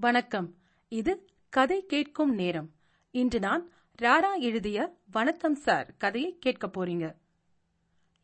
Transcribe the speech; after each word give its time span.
வணக்கம். 0.00 0.54
இது 0.88 1.28
கதை 1.48 1.86
கேட்கும் 1.86 2.34
நேரம். 2.34 2.70
இன்று 3.10 3.38
நான் 3.38 3.70
ராரா 4.02 4.38
எழுதிய 4.38 4.96
வணக்கம் 5.10 5.54
சார் 5.54 5.94
கதையை 5.98 6.36
கேட்கப் 6.38 6.82
போறீங்க. 6.82 7.14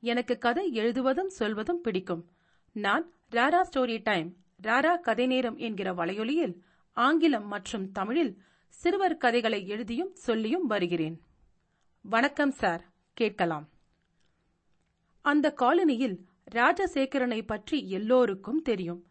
எனக்கு 0.01 0.39
கதை 0.39 0.73
எழுதுவதும் 0.73 1.29
சொல்வதும் 1.29 1.81
பிடிக்கும். 1.81 2.31
நான் 2.73 3.13
ராரா 3.31 3.63
ஸ்டோரி 3.71 4.01
டைம் 4.03 4.37
ராரா 4.63 5.01
கதை 5.01 5.27
நேரம் 5.27 5.57
என்கிற 5.57 5.95
வலையொலியில் 5.95 6.59
ஆங்கிலம் 6.93 7.47
மற்றும் 7.47 7.93
தமிழில் 7.93 8.43
சிறுவர் 8.69 9.17
கதைகளை 9.17 9.67
எழுதியும் 9.67 10.15
சொல்லியும் 10.15 10.67
வருகிறேன். 10.67 11.21
வணக்கம் 12.03 12.51
சார் 12.51 12.85
கேட்கலாம். 13.15 13.69
அந்த 15.21 15.55
காலனியில் 15.61 16.17
ராஜசேகரனை 16.55 17.43
பற்றி 17.47 17.91
எல்லோருக்கும் 17.91 18.63
தெரியும். 18.63 19.05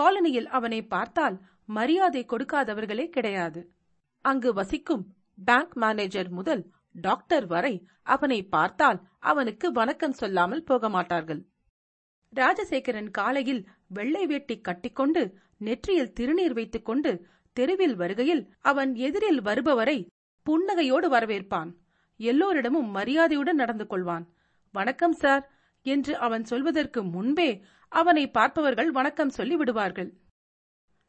காலனியில் 0.00 0.46
அவனை 0.46 0.86
பார்த்தால் 0.86 1.40
மரியாதை 1.68 2.26
கொடுக்காதவர்களே 2.26 3.08
கிடையாது. 3.08 3.72
அங்கு 4.20 4.52
வசிக்கும் 4.52 5.04
பேங்க் 5.44 5.74
மேனேஜர் 5.74 6.28
முதல் 6.28 6.72
டாக்டர் 6.92 7.46
வரை 7.46 7.86
அவனை 8.02 8.42
பார்த்தால் 8.44 9.00
அவனுக்கு 9.18 9.72
வணக்கம் 9.72 10.12
சொல்லாமல் 10.12 10.62
போக 10.62 10.88
மாட்டார்கள் 10.88 11.46
ராஜசேகரன் 12.32 13.10
காலையில் 13.10 13.68
வெள்ளை 13.86 14.26
வேட்டி 14.26 14.60
கட்டிக்கொண்டு 14.60 15.22
நெற்றியில் 15.58 16.12
திருநீர் 16.20 16.52
வைத்துக் 16.52 16.84
கொண்டு 16.84 17.26
தெருவில் 17.52 17.96
வருகையில் 17.96 18.52
அவன் 18.60 18.94
எதிரில் 18.94 19.40
வருபவரை 19.42 19.98
புன்னகையோடு 20.46 21.08
வரவேற்பான். 21.10 21.70
எல்லோரிடமும் 22.16 22.90
மரியாதையுடன் 22.90 23.54
நடந்து 23.54 23.86
கொள்வான். 23.90 24.24
வணக்கம் 24.72 25.12
சார் 25.12 25.44
என்று 25.82 26.16
அவன் 26.16 26.44
சொல்வதற்கு 26.44 27.02
முன்பே 27.04 27.64
அவனை 27.88 28.30
பார்ப்பவர்கள் 28.30 28.90
வணக்கம் 28.90 29.30
சொல்லி 29.30 29.56
விடுவார்கள் 29.56 30.10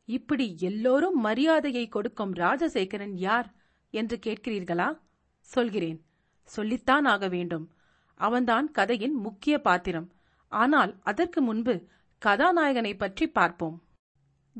இப்படி 0.05 0.55
எல்லோரும் 0.59 1.19
மரியாதையை 1.19 1.87
கொடுக்கும் 1.87 2.33
ராஜசேகரன் 2.33 3.13
யார் 3.13 3.53
என்று 3.89 4.19
கேட்கிறீர்களா? 4.25 4.99
சொல்கிறேன். 5.39 6.05
சொல்லித்தான் 6.43 7.05
ஆக 7.05 7.27
வேண்டும். 7.27 7.71
அவன்தான் 8.15 8.71
கதையின் 8.71 9.13
முக்கிய 9.13 9.61
பாத்திரம். 9.61 10.11
ஆனால் 10.47 10.99
அதற்கு 11.01 11.41
முன்பு 11.41 11.87
கதாநாயகனை 12.25 12.97
பற்றி 12.97 13.27
பார்ப்போம். 13.27 13.83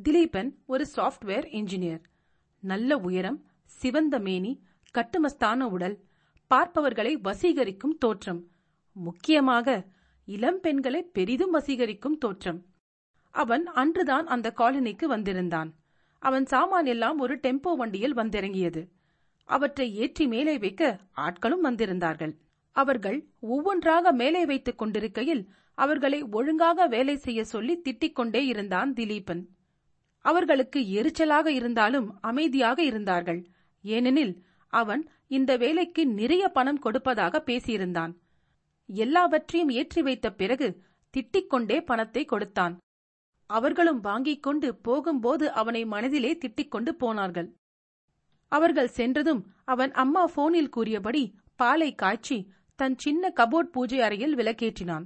திலீபன் 0.04 0.50
ஒரு 0.66 0.88
சாஃப்ட்வேர் 0.96 1.46
இன்ஜினியர். 1.52 2.02
நல்ல 2.60 2.98
உயரம் 2.98 3.46
சிவந்த 3.64 4.20
மேனி 4.20 4.64
கட்டுமஸ்தான 4.96 5.60
உடல் 5.60 6.04
பார்ப்பவர்களை 6.52 7.14
வசீகரிக்கும் 7.24 7.98
தோற்றம். 7.98 8.52
முக்கியமாக 8.92 9.88
இளம் 10.26 10.60
பெண்களை 10.60 11.04
பெரிதும் 11.04 11.54
வசீகரிக்கும் 11.56 12.18
தோற்றம். 12.18 12.66
அவன் 13.36 13.66
அன்றுதான் 13.82 14.28
அந்த 14.28 14.48
காலனிக்கு 14.58 15.06
வந்திருந்தான். 15.06 15.70
அவன் 16.22 16.46
சாமான் 16.46 16.88
எல்லாம் 16.94 17.18
ஒரு 17.20 17.36
டெம்போ 17.38 17.72
வண்டியில் 17.76 18.18
வந்திறங்கியது. 18.18 18.82
அவற்றை 19.50 19.88
ஏற்றி 19.96 20.26
மேலே 20.28 20.54
வைக்க 20.58 20.84
ஆட்களும் 21.18 21.66
வந்திருந்தார்கள். 21.68 22.34
அவர்கள் 22.76 23.18
ஒவ்வொன்றாக 23.54 24.12
மேலே 24.12 24.42
வைத்துக் 24.46 24.78
கொண்டிருக்கையில் 24.78 25.44
அவர்களை 25.78 26.20
ஒழுங்காக 26.32 26.88
வேலை 26.88 27.16
செய்ய 27.16 27.42
சொல்லி 27.44 27.76
திட்டிக் 27.78 28.18
கொண்டே 28.20 28.42
இருந்தான் 28.46 28.92
திலீபன். 28.94 29.42
அவர்களுக்கு 30.26 30.80
எரிச்சலாக 31.00 31.48
இருந்தாலும் 31.60 32.08
அமைதியாக 32.22 32.80
இருந்தார்கள். 32.84 33.42
ஏனெனில் 33.84 34.34
அவன் 34.74 35.04
இந்த 35.28 35.52
வேலைக்கு 35.58 36.04
நிறைய 36.20 36.46
பணம் 36.50 36.80
கொடுப்பதாக 36.80 37.44
பேசியிருந்தான். 37.46 38.14
எல்லாவற்றையும் 38.90 39.72
ஏற்றி 39.80 40.02
வைத்த 40.02 40.28
பிறகு 40.42 40.68
திட்டிக் 41.14 41.52
கொண்டே 41.54 41.78
பணத்தை 41.82 42.24
கொடுத்தான். 42.26 42.74
அவர்களும் 43.46 44.00
வாங்கிக் 44.00 44.44
கொண்டு 44.44 44.76
போகும்போது 44.76 45.52
அவனை 45.52 45.86
மனதிலே 45.86 46.38
திட்டிக் 46.38 46.68
கொண்டு 46.68 46.96
போனார்கள். 46.96 47.56
அவர்கள் 48.48 48.88
சென்றதும் 48.88 49.46
அவன் 49.64 49.92
அம்மா 49.92 50.26
போனில் 50.26 50.70
கூறியபடி 50.70 51.36
பாலை 51.56 51.96
காய்ச்சி 51.96 52.52
தன் 52.76 52.98
சின்ன 52.98 53.34
கபோர்ட் 53.36 53.72
பூஜை 53.72 54.02
அறையில் 54.02 54.36
விளக்கேற்றினான். 54.36 55.06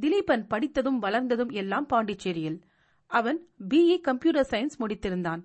திலீபன் 0.00 0.46
படித்ததும் 0.48 1.02
வளர்ந்ததும் 1.02 1.52
எல்லாம் 1.52 1.86
பாண்டிச்சேரியில். 1.86 2.60
அவன் 3.06 3.48
பிஇ 3.68 4.00
கம்ப்யூட்டர் 4.00 4.48
சயின்ஸ் 4.50 4.78
முடித்திருந்தான். 4.78 5.42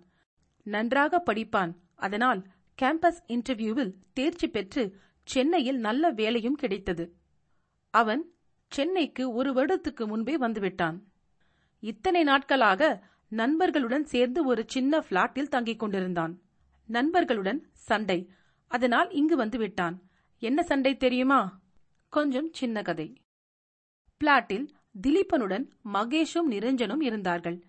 நன்றாக 0.63 1.23
படிப்பான். 1.25 1.73
அதனால் 1.95 2.45
கேம்பஸ் 2.81 3.21
இன்டர்வியூவில் 3.27 3.93
தேர்ச்சி 4.13 4.47
பெற்று 4.49 4.95
சென்னையில் 5.23 5.77
நல்ல 5.77 6.09
வேலையும் 6.09 6.55
கிடைத்தது. 6.55 7.15
அவன் 7.89 8.33
சென்னைக்கு 8.69 9.33
ஒரு 9.33 9.53
வருடத்துக்கு 9.53 10.07
முன்பே 10.07 10.37
வந்துவிட்டான். 10.37 10.97
இத்தனை 11.79 12.23
நாட்களாக 12.23 13.03
நண்பர்களுடன் 13.27 14.05
சேர்ந்து 14.05 14.45
ஒரு 14.45 14.63
சின்ன 14.67 14.99
பிளாட்டில் 14.99 15.49
தங்கிக் 15.49 15.79
கொண்டிருந்தான். 15.79 16.41
நண்பர்களுடன் 16.85 17.67
சண்டை. 17.71 18.29
அதனால் 18.67 19.11
இங்கு 19.11 19.35
வந்து 19.35 19.57
விட்டான். 19.57 20.01
என்ன 20.39 20.63
சண்டை 20.63 20.97
தெரியுமா? 20.97 21.59
கொஞ்சம் 22.09 22.49
சின்ன 22.53 22.81
கதை. 22.81 23.21
பிளாட்டில் 24.23 24.67
திலீபனுடன் 25.07 25.69
மகேஷும் 25.93 26.49
நிரஞ்சனும் 26.49 27.01
இருந்தார்கள். 27.01 27.63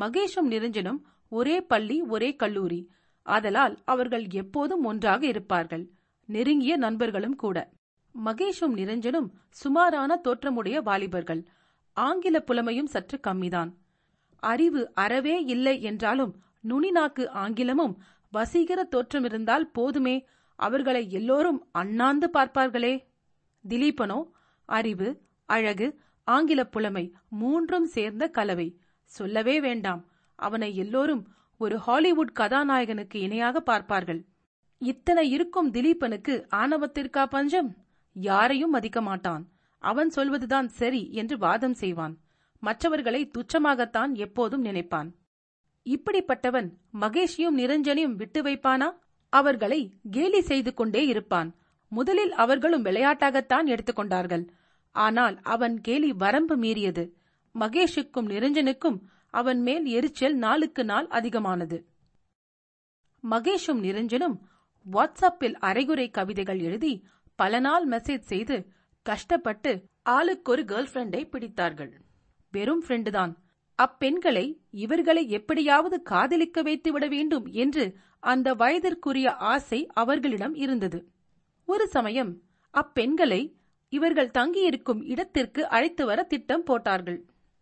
மகேஷும் 0.00 0.50
நிரஞ்சனும் 0.50 1.00
ஒரே 1.28 1.60
பள்ளி 1.60 2.00
ஒரே 2.00 2.36
கல்லூரி. 2.36 2.90
ஆதலால் 3.22 3.82
அவர்கள் 3.84 4.26
எப்போதும் 4.30 4.84
ஒன்றாக 4.84 5.26
இருப்பார்கள். 5.26 5.90
நெருங்கிய 6.26 6.76
நண்பர்களும் 6.76 7.36
கூட. 7.36 7.70
மகேஷும் 8.24 8.74
நிரஞ்சனும் 8.74 9.30
சுமாரான 9.48 10.16
தோற்றமுடைய 10.16 10.80
வாலிபர்கள். 10.80 11.48
ஆங்கில 11.96 12.36
புலமையும் 12.46 12.92
சற்று 12.94 13.20
கம்மிதான். 13.26 13.70
அறிவு 14.42 14.82
அறவே 14.94 15.44
இல்லை 15.44 15.82
என்றாலும் 15.82 16.32
நுனிநாக்கு 16.68 17.28
ஆங்கிலமும் 17.28 17.94
வசீகர 18.32 18.80
தோற்றம் 18.82 19.24
இருந்தால் 19.24 19.70
போதுமே. 19.70 20.16
அவர்களை 20.58 21.02
எல்லோரும் 21.10 21.60
அண்ணாந்து 21.72 22.30
பார்ப்பார்களே. 22.32 22.94
திலீபனோ 23.64 24.18
அறிவு 24.68 25.08
அழகு 25.44 25.86
ஆங்கில 26.24 26.60
புலமை 26.66 27.04
மூன்றும் 27.28 27.86
சேர்ந்த 27.86 28.28
கலவை. 28.28 28.68
சொல்லவே 29.04 29.60
வேண்டாம். 29.60 30.02
அவனை 30.38 30.76
எல்லோரும் 30.76 31.22
ஒரு 31.60 31.76
ஹாலிவுட் 31.78 32.32
கதாநாயகனுக்கு 32.40 33.16
இணையாக 33.16 33.60
பார்ப்பார்கள். 33.60 34.20
இத்தனை 34.82 35.30
இருக்கும் 35.30 35.72
திலீபனுக்கு 35.72 36.34
ஆணவத்திற்கா 36.54 37.24
பஞ்சம்? 37.26 37.70
யாரையும் 38.16 38.70
மதிக்க 38.70 39.00
மாட்டான். 39.00 39.44
அவன் 39.90 40.10
சொல்வதுதான் 40.10 40.68
சரி 40.78 41.02
என்று 41.12 41.36
வாதம் 41.38 41.74
செய்வான். 41.74 42.14
மற்றவர்களை 42.62 43.22
துச்சமாகத்தான் 43.30 44.12
எப்போதும் 44.24 44.64
நினைப்பான். 44.64 45.10
இப்படிப்பட்டவன் 45.86 46.68
மகேஷியும் 47.00 47.58
நிரஞ்சனையும் 47.60 48.14
விட்டு 48.14 48.40
வைப்பானா? 48.42 48.88
அவர்களை 49.32 49.80
கேலி 50.10 50.40
செய்து 50.40 50.70
கொண்டே 50.74 51.02
இருப்பான். 51.06 51.50
முதலில் 51.92 52.32
அவர்களும் 52.34 52.84
விளையாட்டாகத்தான் 52.84 53.66
எடுத்துக்கொண்டார்கள் 53.72 54.44
ஆனால் 54.94 55.36
அவன் 55.54 55.76
கேலி 55.80 56.10
வரம்பு 56.12 56.54
மீறியது. 56.56 57.04
மகேஷுக்கும் 57.54 58.30
நிரஞ்சனுக்கும் 58.32 58.98
அவன் 59.34 59.60
மேல் 59.60 59.86
எரிச்சல் 59.96 60.36
நாளுக்கு 60.36 60.82
நாள் 60.84 61.08
அதிகமானது. 61.18 61.78
மகேஷும் 63.24 63.80
நிரஞ்சனும் 63.86 64.36
வாட்ஸ்அப்பில் 64.86 65.56
அரைகுறை 65.68 66.06
கவிதைகள் 66.10 66.60
எழுதி 66.60 66.92
பல 67.38 67.58
நாள் 67.58 67.84
மெசேஜ் 67.88 68.30
செய்து 68.32 68.56
கஷ்டப்பட்டு 69.10 69.72
ஆளுக்கொரு 70.10 70.62
கேர்ள் 70.70 70.88
ஃப்ரெண்டை 70.90 71.22
பிடித்தார்கள். 71.32 71.92
வெறும் 72.52 72.82
ஃப்ரெண்டு 72.84 73.10
தான் 73.18 73.32
அப்பெண்களை 73.78 74.44
இவர்களை 74.82 75.22
எப்படியாவது 75.28 75.96
காதலிக்க 76.10 76.62
வைத்து 76.68 76.90
விட 76.92 77.06
வேண்டும் 77.06 77.46
என்று 77.64 77.84
அந்த 78.22 78.54
வயதிற்குரிய 78.54 79.28
ஆசை 79.52 79.80
அவர்களிடம் 80.02 80.54
இருந்தது. 80.64 80.98
ஒரு 81.68 81.86
சமயம் 81.96 82.32
அப்பெண்களை 82.74 83.42
இவர்கள் 83.92 84.34
தங்கியிருக்கும் 84.38 85.02
இடத்திற்கு 85.12 85.62
அழைத்து 85.68 86.04
வர 86.06 86.20
திட்டம் 86.32 86.64
போட்டார்கள். 86.64 87.18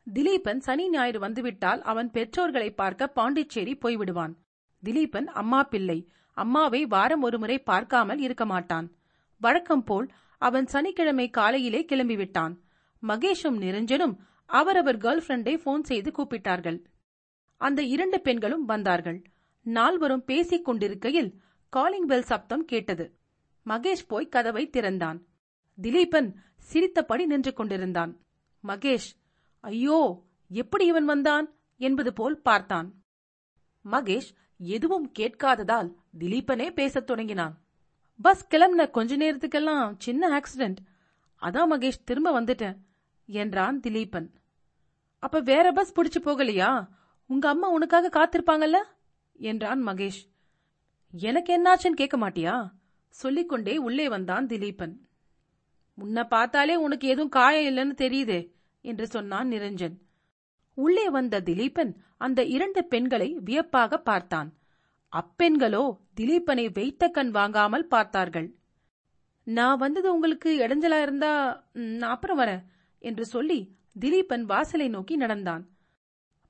திலீபன் 0.07 0.61
சனி 0.67 0.87
ஞாயிறு 0.91 1.19
வந்துவிட்டால் 1.19 1.81
அவன் 1.91 2.09
பெற்றோர்களை 2.11 2.71
பார்க்க 2.81 3.15
பாண்டிச்சேரி 3.19 3.75
போய்விடுவான். 3.83 4.35
திலீபன் 4.83 5.29
அம்மா 5.41 5.61
பிள்ளை. 5.73 5.99
அம்மாவை 6.37 6.81
வாரம் 6.87 7.23
ஒருமுறை 7.23 7.57
பார்க்காமல் 7.71 8.23
இருக்க 8.27 8.45
மாட்டான். 8.45 8.87
வழக்கம் 9.41 9.85
போல் 9.85 10.09
அவன் 10.45 10.67
சனிக்கிழமை 10.67 11.31
காலையிலே 11.31 11.85
கிளம்பிவிட்டான். 11.85 12.59
மகேஷும் 13.03 13.61
நிரஞ்சனும் 13.65 14.17
அவரவர் 14.47 14.99
கேர்ள் 14.99 15.23
ஃப்ரெண்டை 15.27 15.57
போன் 15.57 15.85
செய்து 15.85 16.11
கூப்பிட்டார்கள். 16.11 16.85
அந்த 17.57 17.83
இரண்டு 17.83 18.21
பெண்களும் 18.21 18.65
வந்தார்கள். 18.65 19.23
நால்வரும் 19.63 20.25
பேசிக் 20.25 20.65
கொண்டிருக்கையில் 20.65 21.41
காலிங் 21.69 22.07
பெல் 22.07 22.23
சப்தம் 22.23 22.65
கேட்டது. 22.65 23.19
மகேஷ் 23.67 24.07
போய் 24.09 24.29
கதவை 24.29 24.71
திறந்தான். 24.71 25.27
திலீபன் 25.83 26.35
சிரித்தபடி 26.57 27.27
நின்று 27.27 27.53
கொண்டிருந்தான். 27.53 28.21
மகேஷ் 28.65 29.11
ஐயோ 29.61 30.25
எப்படி 30.49 30.87
இவன் 30.87 31.05
வந்தான்? 31.05 31.55
என்பது 31.77 32.13
போல் 32.13 32.41
பார்த்தான். 32.41 32.95
மகேஷ் 33.91 34.31
எதுவும் 34.59 35.13
கேட்காததால் 35.19 35.97
திலீபனே 36.19 36.71
பேசத் 36.71 37.07
தொடங்கினான். 37.07 37.64
பஸ் 38.23 38.47
கிளம்பின 38.51 38.91
கொஞ்ச 38.91 39.17
நேரத்துக்கெல்லாம் 39.17 39.95
சின்ன 39.99 40.41
ஆக்சிடென்ட் 40.41 40.77
அதான் 41.41 41.71
மகேஷ் 41.71 42.05
திரும்ப 42.05 42.41
வந்துட்டேன் 42.41 42.77
என்றான் 43.27 43.81
திலீபன். 43.81 44.29
அப்ப 45.19 45.41
வேற 45.41 45.73
பஸ் 45.73 45.95
பிடிச்சு 46.01 46.23
போகலையா? 46.23 46.89
உங்க 47.27 47.49
அம்மா 47.49 47.69
உனக்காக 47.69 48.09
காத்திருப்பாங்கல்ல? 48.09 48.77
என்றான் 49.33 49.87
மகேஷ். 49.87 50.23
எனக்கு 51.13 51.63
என்னாச்சுன்னு 51.63 51.91
கேட்க 51.91 52.17
மாட்டியா? 52.17 52.71
சொல்லிக்கொண்டே 53.09 53.77
உள்ளே 53.77 54.09
வந்தான் 54.09 54.47
திலீபன். 54.47 54.97
உன்னை 55.95 56.25
பார்த்தாலே 56.25 56.77
உனக்கு 56.77 57.09
எதுவும் 57.09 57.29
காயம் 57.29 57.77
இல்லைன்னு 57.77 57.95
தெரியுதே 57.95 58.51
என்று 58.81 59.07
சொன்னான் 59.07 59.51
நிரஞ்சன். 59.51 59.97
உள்ளே 60.75 61.11
வந்த 61.11 61.41
திலீபன் 61.41 61.95
அந்த 62.17 62.45
இரண்டு 62.45 62.85
பெண்களை 62.85 63.39
வியப்பாக 63.45 63.99
பார்த்தான். 63.99 64.53
அப்பெண்களோ 65.15 65.83
திலீபனை 66.19 66.65
வைத்த 66.79 67.09
கண் 67.17 67.31
வாங்காமல் 67.37 67.91
பார்த்தார்கள். 67.95 68.49
நான் 69.47 69.81
வந்தது 69.83 70.09
உங்களுக்கு 70.15 70.51
இடைஞ்சலா 70.65 70.99
இருந்தா 71.03 71.33
நான் 72.01 72.13
அப்புறம் 72.15 72.41
வரேன் 72.41 72.63
என்று 73.03 73.25
சொல்லி 73.35 73.59
திலீபன் 74.03 74.45
வாசலை 74.53 74.87
நோக்கி 74.95 75.15
நடந்தான். 75.17 75.65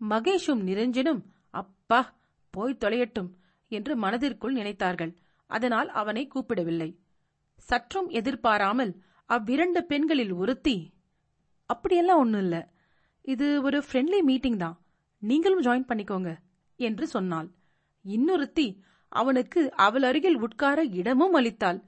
மகேஷும் 0.01 0.63
நிரஞ்சனும் 0.69 1.23
அப்பா 1.55 2.01
போய் 2.55 2.81
தொலையட்டும் 2.83 3.31
என்று 3.73 3.93
மனதிற்குள் 4.05 4.59
நினைத்தார்கள். 4.61 5.13
அதனால் 5.51 5.89
அவனை 6.01 6.23
கூப்பிடவில்லை. 6.27 6.91
சற்றும் 7.69 8.09
எதிர்பாராமல் 8.21 8.93
அவ்விரண்டு 9.31 9.81
பெண்களில் 9.91 10.33
ஒருத்தி 10.33 10.77
அப்படியெல்லாம் 11.71 12.23
ஒண்ணும் 12.23 12.43
இல்ல. 12.45 12.57
இது 13.25 13.47
ஒரு 13.67 13.79
ஃப்ரெண்ட்லி 13.87 14.21
மீட்டிங் 14.31 14.59
தான். 14.65 14.77
நீங்களும் 15.23 15.65
ஜாயின் 15.67 15.89
பண்ணிக்கோங்க 15.91 16.33
என்று 16.81 17.05
சொன்னாள். 17.15 17.49
இன்னொருத்தி 18.05 18.79
அவனுக்கு 19.09 19.73
அவள் 19.73 20.03
அருகில் 20.03 20.41
உட்கார 20.41 20.85
இடமும் 20.85 21.35
அளித்தாள். 21.35 21.81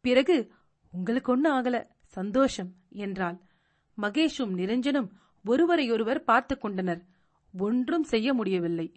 பிறகு 0.00 0.52
உங்களுக்கு 0.92 1.36
ஒண்ணு 1.36 1.48
ஆகல 1.48 1.84
சந்தோஷம் 2.06 2.70
என்றாள். 2.88 3.38
மகேஷும் 3.98 4.54
நிரஞ்சனும் 4.56 5.08
ஒருவரையொருவர் 5.44 6.24
பார்த்து 6.24 6.58
கொண்டனர். 6.58 7.02
ஒன்றும் 7.58 8.02
செய்ய 8.02 8.34
முடியவில்லை. 8.34 8.92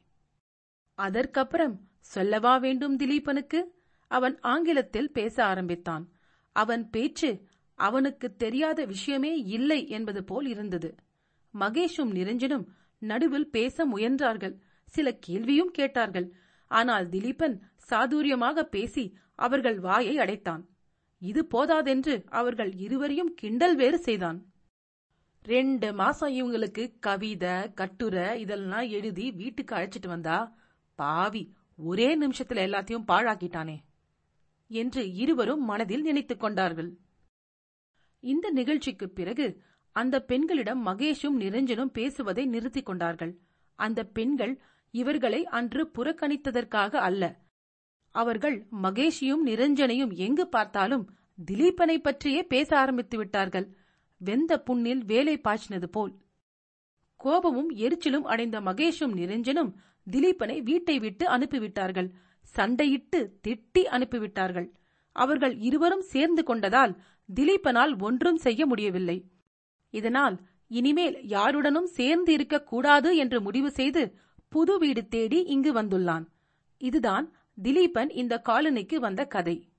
அதற்கப்புறம் 0.97 1.75
சொல்லவா 1.99 2.57
வேண்டும் 2.57 2.97
திலீபனுக்கு? 2.99 3.59
அவன் 4.07 4.39
ஆங்கிலத்தில் 4.39 5.11
பேச 5.11 5.45
ஆரம்பித்தான். 5.45 6.09
அவன் 6.55 6.89
பேச்சு 6.89 7.43
அவனுக்கு 7.73 8.35
தெரியாத 8.35 8.85
விஷயமே 8.85 9.37
இல்லை 9.37 9.87
என்பது 9.87 10.23
போல் 10.23 10.45
இருந்தது. 10.45 10.95
மகேஷும் 11.59 12.11
நிரஞ்சனும் 12.11 12.65
நடுவில் 12.97 13.49
பேச 13.49 13.87
முயன்றார்கள். 13.87 14.55
சில 14.91 15.07
கேள்வியும் 15.19 15.71
கேட்டார்கள். 15.71 16.27
ஆனால் 16.71 17.05
திலீபன் 17.09 17.55
சாதுரியமாக 17.89 18.61
பேசி 18.75 19.03
அவர்கள் 19.35 19.79
வாயை 19.79 20.15
அடைத்தான். 20.17 20.63
இது 21.21 21.41
போதாதென்று 21.45 22.15
அவர்கள் 22.29 22.71
இருவரையும் 22.75 23.33
கிண்டல் 23.33 23.75
வேறு 23.75 23.97
செய்தான். 23.97 24.39
ரெண்டு 25.45 25.87
மாசம் 25.93 26.33
இவங்களுக்கு 26.33 26.83
கவிதை 26.99 27.73
கட்டுரை 27.73 28.27
இதெல்லாம் 28.39 28.87
எழுதி 28.89 29.31
வீட்டுக்கு 29.31 29.75
அழைச்சிட்டு 29.75 30.07
வந்தா 30.07 30.37
பாவி 30.99 31.43
ஒரே 31.89 32.09
நிமிஷத்துல 32.19 32.59
எல்லாத்தையும் 32.65 33.07
பாழாக்கிட்டானே 33.07 33.77
என்று 34.71 35.03
இருவரும் 35.13 35.63
மனதில் 35.65 36.01
நினைத்துக் 36.01 36.39
கொண்டார்கள். 36.39 36.91
இந்த 38.23 38.49
நிகழ்ச்சிக்கு 38.49 39.09
பிறகு 39.09 39.47
அந்த 39.95 40.15
பெண்களிடம் 40.23 40.83
மகேஷும் 40.87 41.39
நிரஞ்சனும் 41.39 41.95
பேசுவதை 41.97 42.45
நிறுத்திக் 42.45 42.85
கொண்டார்கள். 42.85 43.33
அந்த 43.79 43.99
பெண்கள் 44.17 44.53
இவர்களை 44.93 45.41
அன்று 45.45 45.83
புறக்கணித்ததற்காக 45.97 46.93
அல்ல. 46.99 47.23
அவர்கள் 48.15 48.57
மகேஷியும் 48.83 49.43
நிரஞ்சனையும் 49.45 50.13
எங்கு 50.15 50.47
பார்த்தாலும் 50.47 51.05
திலீபனை 51.51 51.97
பற்றியே 51.97 52.41
பேச 52.43 52.69
ஆரம்பித்து 52.77 53.17
விட்டார்கள். 53.17 53.67
வெந்த 54.21 54.61
புண்ணில் 54.61 55.03
வேலை 55.05 55.35
பாய்ச்சினது 55.37 55.87
போல். 55.91 56.13
கோபமும் 57.15 57.71
எரிச்சலும் 57.75 58.27
அடைந்த 58.33 58.61
மகேஷும் 58.61 59.13
நிரஞ்சனும் 59.15 59.71
திலீபனை 60.07 60.57
வீட்டை 60.63 60.99
விட்டு 60.99 61.25
அனுப்பிவிட்டார்கள். 61.37 62.09
சண்டையிட்டு 62.55 63.19
திட்டி 63.47 63.83
அனுப்பிவிட்டார்கள். 63.91 64.67
அவர்கள் 65.15 65.55
இருவரும் 65.57 66.05
சேர்ந்து 66.13 66.43
கொண்டதால் 66.43 66.93
திலீபனால் 67.29 67.93
ஒன்றும் 68.01 68.37
செய்ய 68.37 68.65
முடியவில்லை. 68.65 69.17
இதனால் 69.93 70.35
இனிமேல் 70.67 71.17
யாருடனும் 71.27 71.89
சேர்ந்து 71.97 72.31
இருக்கக்கூடாது 72.33 73.09
என்று 73.15 73.37
முடிவு 73.41 73.69
செய்து 73.71 74.03
புது 74.53 74.77
வீடு 74.77 75.07
தேடி 75.07 75.43
இங்கு 75.43 75.73
வந்துள்ளான். 75.73 76.25
இதுதான் 76.77 77.33
திலீபன் 77.63 78.09
இந்த 78.11 78.41
காலனிக்கு 78.45 78.95
வந்த 78.95 79.25
கதை. 79.25 79.69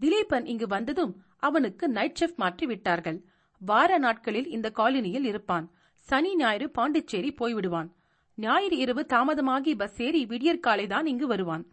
திலீபன் 0.00 0.44
இங்கு 0.44 0.66
வந்ததும் 0.66 1.22
அவனுக்கு 1.38 1.88
நைட் 1.88 2.16
ஷிஃப்ட் 2.20 2.36
மாற்றி 2.36 2.66
விட்டார்கள் 2.66 3.24
வார 3.58 3.98
நாட்களில் 3.98 4.48
இந்த 4.48 4.72
காலனியில் 4.74 5.24
இருப்பான். 5.24 5.70
சனி 5.98 6.36
ஞாயிறு 6.36 6.70
பாண்டிச்சேரி 6.70 7.34
போய்விடுவான். 7.38 7.90
ஞாயிறு 8.36 8.76
இரவு 8.76 9.06
தாமதமாகி 9.08 9.74
பஸ் 9.76 10.02
ஏறி 10.02 10.26
விடியற்காலைதான் 10.26 11.06
இங்கு 11.06 11.26
வருவான். 11.26 11.66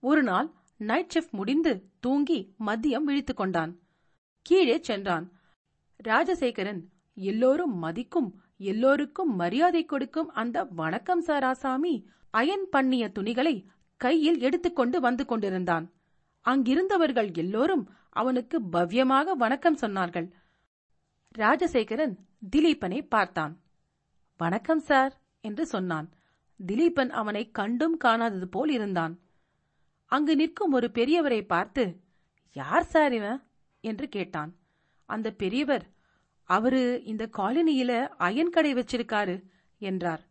ஒரு 0.00 0.22
நாள் 0.22 0.50
நைட் 0.76 1.12
ஷிஃப்ட் 1.14 1.30
முடிந்து 1.30 1.90
தூங்கி 2.00 2.54
மதியம் 2.66 3.06
விழித்துக் 3.08 3.36
கொண்டான். 3.36 3.78
கீழே 4.42 4.78
சென்றான். 4.82 5.32
ராஜசேகரன் 6.04 6.82
எல்லோரும் 7.14 7.78
மதிக்கும் 7.78 8.40
எல்லோருக்கும் 8.56 9.34
மரியாதை 9.34 9.84
கொடுக்கும் 9.84 10.32
அந்த 10.32 10.64
வணக்கம் 10.64 11.20
சார் 11.20 11.44
ஆசாமி 11.44 12.08
அயன் 12.30 12.68
பண்ணிய 12.70 13.08
துணிகளை 13.08 13.66
கையில் 13.96 14.38
எடுத்துக்கொண்டு 14.38 15.00
வந்து 15.00 15.24
கொண்டிருந்தான். 15.24 15.92
அங்கிருந்தவர்கள் 16.44 17.34
எல்லோரும் 17.34 17.90
அவனுக்கு 18.10 18.60
பவ்யமாக 18.72 19.32
வணக்கம் 19.32 19.76
சொன்னார்கள். 19.76 20.30
ராஜசேகரன் 21.38 22.14
திலீபனை 22.56 23.08
பார்த்தான். 23.08 23.62
வணக்கம் 24.36 24.78
சார் 24.78 25.22
என்று 25.40 25.66
சொன்னான். 25.66 26.10
திலீபன் 26.66 27.08
அவனை 27.08 27.50
கண்டும் 27.50 27.98
காணாதது 28.04 28.44
போல் 28.44 28.70
இருந்தான். 28.70 29.20
அங்கு 30.06 30.36
நிற்கும் 30.36 30.72
ஒரு 30.72 30.90
பெரியவரை 30.94 31.46
பார்த்து 31.46 32.00
யார் 32.52 32.84
சார் 32.84 33.12
இவன்? 33.12 33.42
என்று 33.80 34.08
கேட்டான். 34.08 34.56
அந்த 35.04 35.30
பெரியவர் 35.30 35.95
அவரு 36.50 37.02
இந்த 37.02 37.28
காலனியில 37.38 37.92
அயன் 38.18 38.50
கடை 38.50 38.74
வச்சிருக்காரு 38.74 39.36
என்றார். 39.80 40.22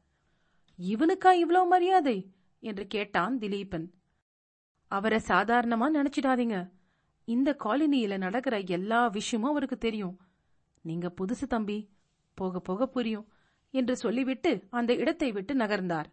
இவனுக்கா 0.80 1.32
இவ்ளோ 1.34 1.68
மரியாதை? 1.68 2.18
என்று 2.60 2.88
கேட்டான் 2.88 3.40
திலீபன். 3.40 3.88
அவரை 4.92 5.20
சாதாரணமா 5.28 5.88
நினைச்சிடாதீங்க. 5.90 6.58
இந்த 7.28 7.58
காலனியில 7.64 8.18
நடக்கிற 8.18 8.60
எல்லா 8.60 9.08
விஷயமும் 9.08 9.52
அவருக்கு 9.52 9.78
தெரியும். 9.78 10.16
நீங்க 10.82 11.10
புதுசு 11.10 11.48
தம்பி 11.48 11.78
போக 12.38 12.60
போக 12.60 12.86
புரியும் 12.86 13.28
என்று 13.74 13.96
சொல்லிவிட்டு 13.96 14.52
அந்த 14.70 14.92
இடத்தை 14.94 15.32
விட்டு 15.32 15.54
நகர்ந்தார். 15.56 16.10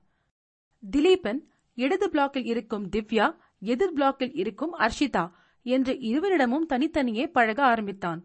திலீபன் 0.83 1.41
இடது 1.79 2.07
பிளாக்கில் 2.09 2.45
இருக்கும் 2.45 2.89
திவ்யா 2.89 3.27
எதிர் 3.63 3.93
பிளாக்கில் 3.93 4.33
இருக்கும் 4.33 4.75
அர்ஷிதா 4.79 5.25
என்று 5.67 5.93
இருவரிடமும் 6.01 6.67
தனித்தனியே 6.67 7.27
பழக 7.27 7.65
ஆரம்பித்தான். 7.65 8.21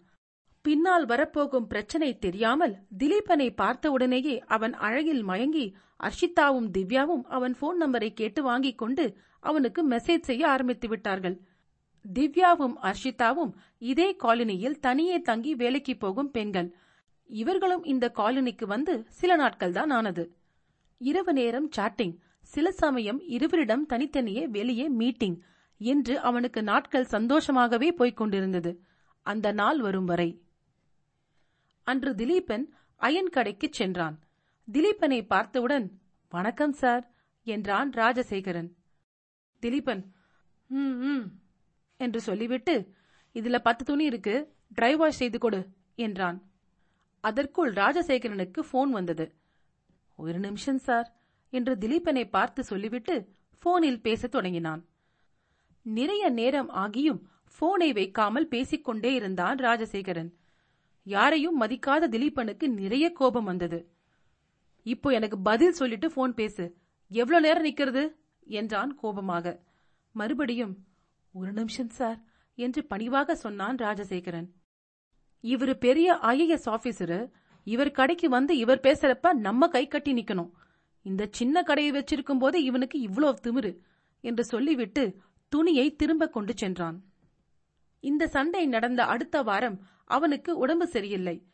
பின்னால் 0.65 1.05
வரப்போகும் 1.05 1.67
பிரச்சனை 1.67 2.19
தெரியாமல் 2.19 2.73
திலீபனை 2.97 3.47
பார்த்தவுடனேயே 3.55 4.35
அவன் 4.45 4.73
அழகில் 4.73 5.23
மயங்கி 5.23 5.65
அர்ஷிதாவும் 6.03 6.67
திவ்யாவும் 6.71 7.23
அவன் 7.27 7.55
போன் 7.59 7.79
நம்பரை 7.81 8.09
கேட்டு 8.13 8.43
வாங்கிக் 8.43 8.77
கொண்டு 8.77 9.05
அவனுக்கு 9.39 9.81
மெசேஜ் 9.89 10.27
செய்ய 10.29 10.47
ஆரம்பித்து 10.47 10.87
விட்டார்கள். 10.87 11.37
திவ்யாவும் 12.05 12.75
அர்ஷிதாவும் 12.81 13.53
இதே 13.77 14.15
காலனியில் 14.23 14.79
தனியே 14.79 15.17
தங்கி 15.21 15.55
வேலைக்கு 15.55 15.97
போகும் 15.97 16.31
பெண்கள். 16.31 16.69
இவர்களும் 17.29 17.83
இந்த 17.83 18.05
காலனிக்கு 18.15 18.65
வந்து 18.65 18.93
சில 19.09 19.35
நாட்கள் 19.35 19.71
தான் 19.71 19.89
ஆனது. 19.89 20.23
இரவு 21.01 21.33
நேரம் 21.33 21.69
சாட்டிங் 21.75 22.15
சில 22.41 22.71
சமயம் 22.71 23.19
இருவரிடம் 23.27 23.85
தனித்தனியே 23.85 24.43
வெளியே 24.47 24.87
மீட்டிங் 24.89 25.37
என்று 25.81 26.19
அவனுக்கு 26.19 26.63
நாட்கள் 26.63 27.11
சந்தோஷமாகவே 27.11 27.89
போய்க் 27.91 28.17
கொண்டிருந்தது. 28.17 28.71
அந்த 29.25 29.47
நாள் 29.51 29.79
வரும் 29.79 30.05
வரை 30.05 30.29
அன்று 31.87 32.11
திலீபன் 32.13 32.63
அயன் 32.95 33.29
கடைக்குச் 33.29 33.75
சென்றான். 33.79 34.15
திலீபனை 34.67 35.25
பார்த்தவுடன் 35.25 35.85
வணக்கம் 36.29 36.73
சார் 36.73 37.03
என்றான் 37.47 37.89
ராஜசேகரன். 37.89 38.67
திலீபன் 39.61 40.01
ம் 40.67 40.97
ம் 41.11 41.25
என்று 41.97 42.21
சொல்லிவிட்டு 42.21 42.93
இதுல 43.35 43.59
பத்து 43.59 43.85
துணி 43.85 44.05
இருக்கு 44.05 44.35
ட்ரை 44.75 44.93
வாஷ் 44.95 45.15
செய்து 45.15 45.39
கொடு 45.39 45.61
என்றான். 45.95 46.39
அதற்குள் 47.23 47.73
ராஜசேகரனுக்கு 47.73 48.59
போன் 48.71 48.91
வந்தது. 48.91 49.27
ஒரு 50.15 50.39
நிமிஷம் 50.39 50.77
சார் 50.77 51.07
என்று 51.49 51.75
திலீபனை 51.75 52.29
பார்த்து 52.29 52.63
சொல்லிவிட்டு 52.63 53.15
போனில் 53.59 54.01
பேசத் 54.01 54.31
தொடங்கினான். 54.31 54.83
நிறைய 55.81 56.29
நேரம் 56.29 56.69
ஆகியும் 56.69 57.21
போனை 57.59 57.93
வைக்காமல் 57.93 58.47
பேசிக்கொண்டே 58.47 59.13
இருந்தான் 59.13 59.57
ராஜசேகரன். 59.57 60.31
யாரையும் 61.07 61.61
மதிக்காத 61.61 62.09
திலீபனுக்கு 62.13 62.67
நிறைய 62.67 63.05
கோபம் 63.11 63.43
வந்தது. 63.43 63.79
இப்போ 64.85 65.09
எனக்கு 65.09 65.37
பதில் 65.39 65.77
சொல்லிட்டு 65.79 66.07
போன் 66.11 66.33
பேசு. 66.33 66.65
எவ்வளவு 67.11 67.45
நேரம் 67.45 67.67
நிக்கிறது? 67.67 68.03
என்றான் 68.47 68.91
கோபமாக. 68.95 69.45
மறுபடியும் 70.15 70.73
ஒரு 71.33 71.51
நிமிஷம் 71.51 71.89
சார் 71.89 72.19
என்று 72.57 72.81
பணிவாக 72.85 73.35
சொன்னான் 73.35 73.75
ராஜசேகரன். 73.75 74.47
இவரு 75.43 75.73
பெரிய 75.79 76.19
ஐஏஎஸ் 76.21 76.69
ஆபீசரு 76.75 77.19
இவர் 77.67 77.91
கடைக்கு 77.91 78.27
வந்து 78.29 78.53
இவர் 78.57 78.79
பேசுறப்ப 78.79 79.33
நம்ம 79.47 79.67
கை 79.67 79.87
கட்டி 79.87 80.11
நிக்கணும். 80.13 80.51
இந்த 81.05 81.23
சின்ன 81.31 81.63
கடையை 81.63 81.91
வச்சிருக்கும் 81.91 82.39
போதே 82.39 82.59
இவனுக்கு 82.63 82.97
இவ்வளோ 83.07 83.29
திமிரு 83.43 83.73
என்று 84.23 84.43
சொல்லிவிட்டு 84.43 85.03
துணியை 85.51 85.95
திரும்ப 85.95 86.29
கொண்டு 86.29 86.53
சென்றான். 86.57 86.97
இந்த 87.99 88.27
சண்டை 88.27 88.65
நடந்த 88.65 89.05
அடுத்த 89.05 89.41
வாரம் 89.41 89.81
அவனுக்கு 90.05 90.57
உடம்பு 90.57 90.87
சரியில்லை. 90.87 91.47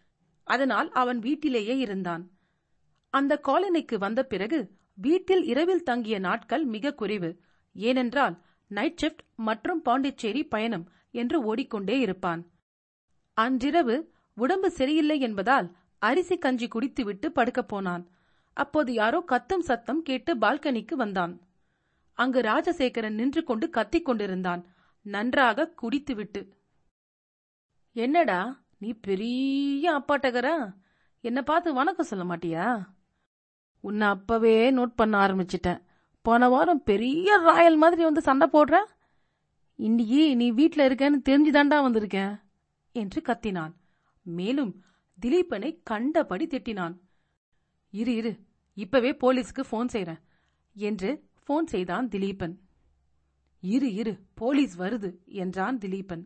அதனால் 0.43 0.91
அவன் 0.91 1.19
வீட்டிலேயே 1.19 1.77
இருந்தான். 1.77 2.31
அந்த 3.09 3.41
காலனிக்கு 3.47 3.97
வந்த 3.97 4.23
பிறகு 4.23 4.71
வீட்டில் 4.93 5.43
இரவில் 5.43 5.83
தங்கிய 5.83 6.19
நாட்கள் 6.19 6.65
மிக 6.65 6.93
குறைவு. 6.93 7.39
ஏனென்றால் 7.73 8.41
நைட் 8.67 9.00
ஷிப்ட் 9.05 9.35
மற்றும் 9.35 9.81
பாண்டிச்சேரி 9.81 10.43
பயணம் 10.43 10.89
என்று 11.12 11.43
ஓடிக்கொண்டே 11.43 12.00
இருப்பான். 12.00 12.51
அன்றிரவு 13.33 14.12
உடம்பு 14.33 14.71
சரியில்லை 14.71 15.19
என்பதால் 15.19 15.75
அரிசி 15.97 16.38
கஞ்சி 16.38 16.67
குடித்துவிட்டு 16.67 17.31
படுக்கப் 17.31 17.67
போனான். 17.67 18.09
அப்போது 18.53 18.93
யாரோ 18.93 19.23
கத்தும் 19.27 19.59
சத்தம் 19.59 20.01
கேட்டு 20.01 20.35
பால்கனிக்கு 20.35 20.93
வந்தான். 20.93 21.41
அங்கு 22.13 22.41
ராஜசேகரன் 22.41 23.13
நின்று 23.13 23.43
கொண்டு 23.43 23.69
கத்திக் 23.69 24.05
கொண்டிருந்தான். 24.05 24.73
நன்றாக 25.05 25.74
குடித்துவிட்டு. 25.81 26.48
என்னடா 27.91 28.63
நீ 28.77 28.93
பெரிய 28.93 29.91
அப்பாட்டகரா? 29.98 30.75
என்ன 31.22 31.41
பார்த்து 31.41 31.74
வணக்கம் 31.74 32.05
சொல்ல 32.05 32.36
மாட்டியா? 32.36 32.86
உன்னை 33.79 34.07
அப்பவே 34.07 34.72
நோட் 34.72 34.95
பண்ண 34.95 35.27
ஆரம்பிச்சிட்டேன். 35.27 35.81
போன 36.22 36.50
வாரம் 36.50 36.83
பெரிய 36.83 37.38
ராயல் 37.38 37.75
மாதிரி 37.75 38.03
வந்து 38.03 38.22
சண்டை 38.22 38.48
போடுற? 38.53 38.86
இன்னைக்கு 39.75 40.36
நீ 40.36 40.51
வீட்டில் 40.51 40.88
இருக்கேன்னு 40.89 41.27
தெரிஞ்சுதாண்டா 41.29 41.77
வந்திருக்கேன் 41.88 42.41
என்று 42.91 43.22
கத்தினான். 43.22 43.74
மேலும் 44.22 44.83
திலீபனை 45.22 45.79
கண்டபடி 45.83 46.48
திட்டினான். 46.48 46.95
இரு 47.89 48.15
இரு 48.15 48.39
இப்பவே 48.74 49.12
போலீஸுக்கு 49.12 49.63
ஃபோன் 49.72 49.89
செய்றேன் 49.93 50.22
என்று 50.74 51.29
ஃபோன் 51.48 51.65
செய்தான் 51.65 52.07
திலீபன். 52.07 52.55
இரு 53.63 53.89
இரு 53.93 54.13
போலீஸ் 54.34 54.74
வருது 54.79 55.10
என்றான் 55.41 55.77
திலீபன். 55.77 56.24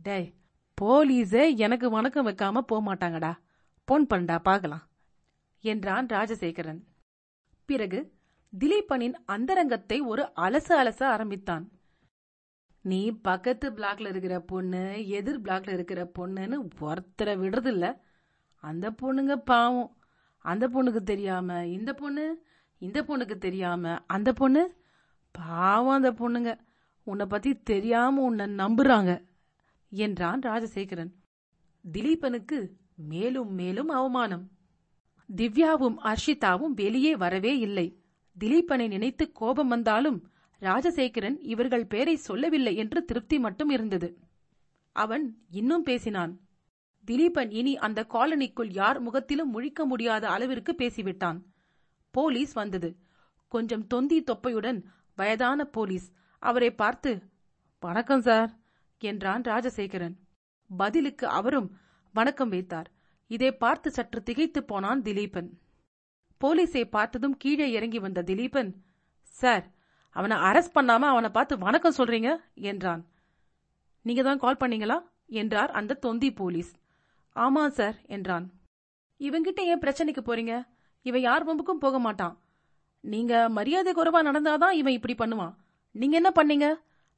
டே 0.00 0.34
போலீஸே 0.78 1.56
எனக்கு 1.56 1.90
வணக்கம் 1.90 2.26
வைக்காம 2.26 2.60
போக 2.60 2.80
மாட்டாங்கடா 2.88 3.30
போன் 3.88 4.06
பண்ணடா 4.10 4.36
பார்க்கலாம் 4.38 4.84
என்றான் 5.64 6.06
ராஜசேகரன். 6.06 6.80
பிறகு 7.68 8.00
திலீபனின் 8.52 9.16
அந்தரங்கத்தை 9.24 9.98
ஒரு 10.00 10.22
அலச 10.36 10.68
அலச 10.82 11.00
ஆரம்பித்தான். 11.04 11.64
நீ 12.84 13.00
பக்கத்து 13.20 13.70
பிளாக்ல 13.70 14.08
இருக்கிற 14.08 14.36
பொண்ணு 14.40 15.08
எதிர் 15.08 15.40
பிளாக்ல 15.40 15.72
இருக்கிற 15.72 16.10
பொண்ணுன்னு 16.18 16.58
ஒருத்தரை 16.80 17.34
விடுறதில்ல. 17.42 17.86
அந்த 18.64 18.94
பொண்ணுங்க 19.02 19.36
பாவம். 19.44 19.90
அந்த 20.38 20.68
பொண்ணுக்கு 20.68 21.02
தெரியாம 21.02 21.66
இந்த 21.68 21.94
பொண்ணு 21.94 22.24
இந்த 22.78 22.98
பொண்ணுக்கு 23.02 23.38
தெரியாம 23.38 23.92
அந்த 24.06 24.32
பொண்ணு 24.32 24.62
பாவம் 25.32 25.94
அந்த 25.94 26.12
பொண்ணுங்க. 26.12 26.58
உன்னை 27.02 27.26
பத்தி 27.26 27.62
தெரியாம 27.62 28.22
உன்னை 28.22 28.46
நம்புறாங்க 28.46 29.24
என்றான் 29.90 30.40
ராஜசேகரன். 30.40 31.12
திலீபனுக்கு 31.92 32.68
மேலும் 32.94 33.52
மேலும் 33.54 33.88
அவமானம். 33.88 34.50
திவ்யாவும் 35.36 35.98
அர்ஷிதாவும் 36.04 36.74
வெளியே 36.74 37.16
வரவே 37.16 37.58
இல்லை. 37.58 37.86
திலீபனை 38.40 38.88
நினைத்து 38.88 39.32
கோபம் 39.32 39.68
வந்தாலும் 39.68 40.30
ராஜசேகரன் 40.60 41.38
இவர்கள் 41.40 41.86
பேரை 41.86 42.16
சொல்லவில்லை 42.16 42.76
என்று 42.76 43.04
திருப்தி 43.04 43.38
மட்டும் 43.38 43.68
இருந்தது. 43.68 44.18
அவன் 44.92 45.38
இன்னும் 45.50 45.82
பேசினான். 45.82 46.40
திலீபன் 47.06 47.50
இனி 47.50 47.76
அந்த 47.76 48.06
காலனிக்குள் 48.08 48.70
யார் 48.70 49.00
முகத்திலும் 49.00 49.50
முழிக்க 49.54 49.84
முடியாத 49.84 50.28
அளவிற்கு 50.28 50.72
பேசிவிட்டான். 50.72 51.38
போலீஸ் 52.10 52.52
வந்தது. 52.52 52.96
கொஞ்சம் 53.48 53.86
தொந்தி 53.86 54.22
தொப்பையுடன் 54.22 54.82
வயதான 55.22 55.64
போலீஸ். 55.64 56.12
அவரை 56.38 56.74
பார்த்து 56.74 57.22
வணக்கம் 57.80 58.20
சார் 58.20 58.50
என்றான் 58.98 59.42
ராஜசேகரன். 59.42 60.16
பதிலுக்கு 60.70 61.26
அவரும் 61.26 61.78
வணக்கம் 62.12 62.48
வைத்தார். 62.48 62.88
இதை 63.26 63.52
பார்த்து 63.52 63.90
சற்று 63.90 64.22
திகைத்து 64.22 64.64
போனான் 64.64 65.02
திலீபன். 65.02 65.50
போலீஸை 66.40 66.84
பார்த்ததும் 66.84 67.36
கீழே 67.36 67.70
இறங்கி 67.70 67.98
வந்த 67.98 68.22
திலீபன் 68.22 68.74
சார் 69.22 69.64
அவனை 70.10 70.36
அரெஸ்ட் 70.36 70.76
பண்ணாம 70.78 71.10
அவனை 71.12 71.30
பார்த்து 71.30 71.58
வணக்கம் 71.58 71.96
சொல்றீங்க? 71.96 72.36
என்றான். 72.54 73.06
நீங்க 74.02 74.22
தான் 74.22 74.38
கால் 74.38 74.60
பண்ணீங்களா? 74.60 74.98
என்றார் 75.26 75.70
அந்த 75.70 75.94
தொந்தி 75.94 76.32
போலீஸ். 76.32 76.72
ஆமா 77.36 77.68
சார் 77.68 77.98
என்றான். 78.06 78.52
இவங்கிட்ட 79.18 79.60
ஏன் 79.60 79.80
பிரச்சனைக்கு 79.80 80.22
போறீங்க? 80.26 80.66
இவன் 81.02 81.20
யார் 81.20 81.46
வம்புக்கும் 81.48 81.84
போக 81.84 81.98
மாட்டான். 81.98 82.41
நீங்க 83.02 83.48
மரியாதை 83.48 83.92
குறைவா 83.92 84.20
நடந்தாதான் 84.22 84.70
இவன் 84.70 84.92
இப்படி 84.92 85.14
பண்ணுவான். 85.14 85.54
நீங்க 85.90 86.16
என்ன 86.16 86.30
பண்ணீங்க? 86.30 86.74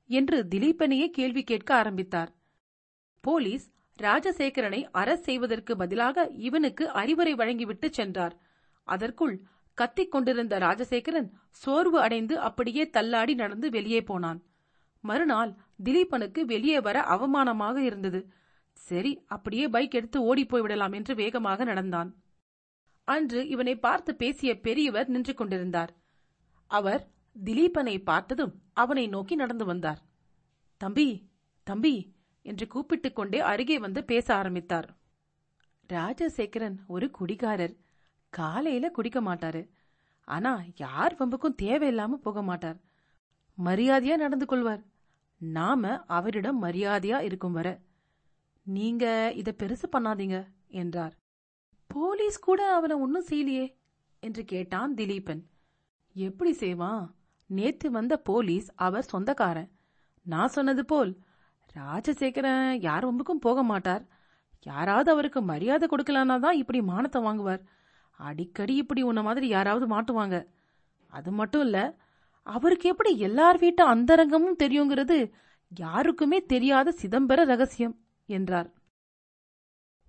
என்று 0.06 0.46
திலீபனையே 0.54 1.06
கேள்வி 1.06 1.44
கேட்க 1.44 1.74
ஆரம்பித்தார். 1.74 2.32
போலீஸ் 3.20 3.72
ராஜசேகரனை 4.02 4.88
அரசு 4.92 5.22
செய்வதற்கு 5.22 5.76
பதிலாக 5.76 6.30
இவனுக்கு 6.38 6.88
அறிவுரை 6.90 7.34
வழங்கிவிட்டு 7.34 7.92
சென்றார். 7.92 8.36
அதற்குள் 8.84 9.42
கத்திக் 9.74 10.10
கொண்டிருந்த 10.10 10.58
ராஜசேகரன் 10.58 11.30
சோர்வு 11.50 12.00
அடைந்து 12.00 12.38
அப்படியே 12.38 12.90
தள்ளாடி 12.90 13.34
நடந்து 13.34 13.70
வெளியே 13.70 14.02
போனான். 14.02 14.42
மறுநாள் 15.00 15.54
திலீபனுக்கு 15.84 16.40
வெளியே 16.40 16.80
வர 16.80 17.00
அவமானமாக 17.00 17.76
இருந்தது. 17.76 18.32
சரி 18.72 19.24
அப்படியே 19.26 19.68
பைக் 19.68 19.94
எடுத்து 19.94 20.22
ஓடி 20.22 20.44
போய்விடலாம் 20.44 20.94
என்று 20.94 21.14
வேகமாக 21.14 21.64
நடந்தான். 21.64 22.23
அன்று 23.04 23.48
இவனை 23.48 23.78
பார்த்து 23.78 24.14
பேசிய 24.14 24.60
பெரியவர் 24.60 25.08
நின்று 25.08 25.34
கொண்டிருந்தார். 25.34 25.94
அவர் 26.66 27.12
திலீபனை 27.44 28.02
பார்த்ததும் 28.02 28.62
அவனை 28.72 29.06
நோக்கி 29.06 29.34
நடந்து 29.34 29.64
வந்தார். 29.64 30.02
தம்பி 30.76 31.30
தம்பி 31.62 32.14
என்று 32.42 32.66
கூப்பிட்டுக் 32.66 33.16
கொண்டே 33.16 33.40
அருகே 33.40 33.78
வந்து 33.78 34.04
பேச 34.04 34.34
ஆரம்பித்தார். 34.34 34.96
ராஜசேகரன் 35.88 36.76
ஒரு 36.86 37.10
குடிகாரர். 37.10 37.76
காலையில 38.28 38.90
குடிக்க 38.90 39.22
மாட்டாரு. 39.22 39.68
ஆனா 40.24 40.62
யார் 40.76 41.14
வம்புக்கும் 41.14 41.54
தேவையில்லாம 41.62 42.08
போக 42.08 42.42
மாட்டார். 42.42 42.76
மரியாதையா 43.64 44.16
நடந்து 44.16 44.46
கொள்வார். 44.46 44.84
நாம 45.36 46.04
அவரிடம் 46.06 46.62
மரியாதையா 46.62 47.20
இருக்கும் 47.20 47.52
வர. 47.52 47.80
நீங்க 48.62 49.32
இத 49.34 49.54
பெருசு 49.58 49.82
பண்ணாதீங்க 49.92 50.46
என்றார். 50.66 51.22
போலீஸ் 51.94 52.38
கூட 52.40 52.60
அவனை 52.74 52.96
ஒன்னும் 52.96 53.28
செய்யலையே 53.30 53.66
என்று 54.22 54.44
கேட்டான் 54.44 54.94
திலீபன். 54.94 55.42
எப்படி 56.16 56.52
செய்வான் 56.52 57.02
நேத்து 57.50 57.90
வந்த 57.90 58.14
போலீஸ் 58.16 58.68
அவர் 58.74 59.10
சொந்தக்காரன். 59.12 59.70
நான் 60.26 60.48
சொன்னது 60.48 60.84
போல் 60.84 61.12
ராஜசேகரன் 61.74 62.80
யார் 62.80 63.06
ஒம்புக்கும் 63.10 63.44
போக 63.46 63.62
மாட்டார். 63.62 64.04
யாராவது 64.62 65.08
அவருக்கு 65.10 65.40
மரியாதை 65.42 65.88
கொடுக்கலன்னா 65.88 66.40
தான் 66.40 66.56
இப்படி 66.56 66.80
மானத்தை 66.82 67.22
வாங்குவார். 67.22 67.62
அடிக்கடி 68.20 68.74
இப்படி 68.76 69.02
உன்ன 69.02 69.22
மாதிரி 69.22 69.46
யாராவது 69.48 69.86
மாட்டுவாங்க. 69.94 70.36
அது 71.12 71.30
மட்டும் 71.32 71.60
இல்ல 71.60 71.78
அவருக்கு 72.46 72.88
எப்படி 72.88 73.18
எல்லார் 73.18 73.58
வீட்டு 73.58 73.82
அந்தரங்கமும் 73.94 74.60
தெரியுங்கிறது 74.62 75.18
யாருக்குமே 75.72 76.38
தெரியாத 76.46 76.94
சிதம்பர 77.02 77.44
ரகசியம் 77.44 77.94
என்றார். 78.28 78.68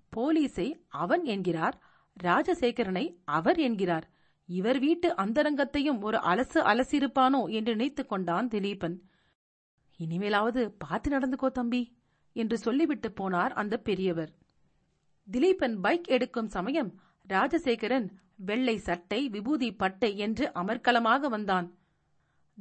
போலீசை 0.08 0.86
அவன் 0.88 1.24
என்கிறார் 1.24 1.76
ராஜசேகரனை 2.22 3.16
அவர் 3.24 3.58
என்கிறார். 3.58 4.06
இவர் 4.48 4.78
வீட்டு 4.78 5.14
அந்தரங்கத்தையும் 5.14 6.00
ஒரு 6.00 6.18
அலசு 6.18 6.60
அலசிருப்பானோ 6.62 7.50
என்று 7.50 7.72
நினைத்துக் 7.76 8.08
கொண்டான் 8.08 8.48
திலீபன். 8.48 8.96
இனிமேலாவது 10.00 10.74
பார்த்து 10.78 11.10
நடந்துக்கோ 11.10 11.50
தம்பி 11.50 11.96
என்று 12.32 12.58
சொல்லிவிட்டு 12.58 13.08
போனார் 13.08 13.48
அந்த 13.48 13.76
பெரியவர். 13.78 14.32
திலீபன் 15.32 15.76
பைக் 15.80 16.06
எடுக்கும் 16.06 16.48
சமயம் 16.48 17.00
ராஜசேகரன் 17.28 18.08
வெள்ளை 18.36 18.78
சட்டை 18.78 19.28
விபூதி 19.28 19.72
பட்டை 19.72 20.16
என்று 20.16 20.52
அமர்க்கலமாக 20.54 21.28
வந்தான். 21.28 21.78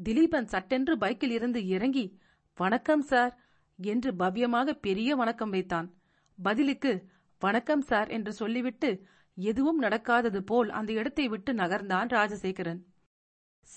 திலீபன் 0.03 0.45
சட்டென்று 0.45 0.97
பைக்கில் 0.97 1.31
இருந்து 1.31 1.65
இறங்கி 1.65 2.19
வணக்கம் 2.55 3.01
சார் 3.01 3.39
என்று 3.79 4.11
பவ்யமாக 4.11 4.71
பெரிய 4.71 5.15
வணக்கம் 5.15 5.49
வைத்தான். 5.49 5.93
பதிலுக்கு 6.43 7.09
வணக்கம் 7.39 7.81
சார் 7.81 8.07
என்று 8.07 8.33
சொல்லிவிட்டு 8.33 9.05
எதுவும் 9.35 9.81
நடக்காதது 9.81 10.39
போல் 10.39 10.69
அந்த 10.69 10.93
இடத்தை 10.93 11.27
விட்டு 11.27 11.53
நகர்ந்தான் 11.53 12.07
ராஜசேகரன். 12.07 12.81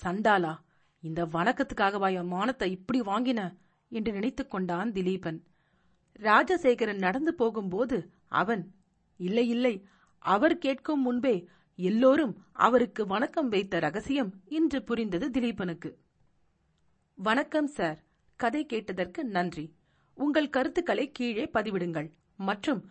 சண்டாலா 0.02 0.58
இந்த 1.00 1.26
வணக்கத்துக்காகவா 1.26 2.14
என் 2.14 2.26
மானத்தை 2.26 2.70
இப்படி 2.70 3.00
வாங்கின? 3.00 3.56
என்று 3.88 4.12
நினைத்துக் 4.12 4.50
கொண்டான் 4.50 4.92
திலீபன். 4.92 5.42
ராஜசேகரன் 6.18 6.98
நடந்து 6.98 7.34
போகும்போது 7.34 8.10
அவன் 8.28 8.74
இல்லை 9.16 9.48
இல்லை 9.48 9.86
அவர் 10.18 10.58
கேட்கும் 10.58 11.02
முன்பே 11.02 11.48
எல்லோரும் 11.76 12.44
அவருக்கு 12.52 13.06
வணக்கம் 13.06 13.48
வைத்த 13.48 13.78
ரகசியம் 13.78 14.34
இன்று 14.44 14.82
புரிந்தது 14.82 15.30
திலீபனுக்கு. 15.30 15.94
வணக்கம் 17.14 17.66
சார் 17.66 18.04
கதை 18.36 18.66
கேட்டதற்கு 18.66 19.24
நன்றி. 19.24 19.74
உங்கள் 20.14 20.50
கருத்துக்களை 20.50 21.10
கீழே 21.12 21.50
பதிவிடுங்கள். 21.54 22.10
மற்றும் 22.36 22.90